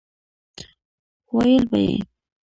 ويل 1.35 1.63
به 1.71 1.79
يې 1.87 1.97